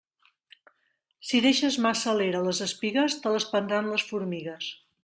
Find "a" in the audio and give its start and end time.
2.13-2.17